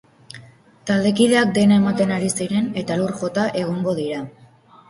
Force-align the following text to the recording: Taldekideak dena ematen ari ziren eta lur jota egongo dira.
Taldekideak 0.91 1.51
dena 1.59 1.77
ematen 1.83 2.13
ari 2.17 2.31
ziren 2.39 2.73
eta 2.83 2.99
lur 3.03 3.15
jota 3.23 3.47
egongo 3.63 3.95
dira. 4.01 4.27